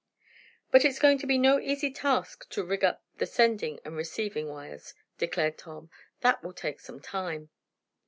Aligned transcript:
"But 0.71 0.83
it's 0.83 0.97
going 0.97 1.19
to 1.19 1.27
be 1.27 1.37
no 1.37 1.59
easy 1.59 1.93
task 1.93 2.49
to 2.49 2.63
rig 2.63 2.83
up 2.83 3.03
the 3.19 3.27
sending 3.27 3.79
and 3.85 3.95
receiving 3.95 4.47
wires," 4.47 4.95
declared 5.19 5.59
Tom. 5.59 5.91
"That 6.21 6.43
will 6.43 6.53
take 6.53 6.79
some 6.79 6.99
time." 6.99 7.49